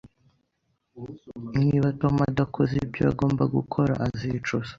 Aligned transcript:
Niba 1.59 1.87
Tom 2.01 2.15
adakoze 2.29 2.73
ibyo 2.85 3.03
agomba 3.11 3.43
gukora, 3.55 3.93
azicuza 4.05 4.69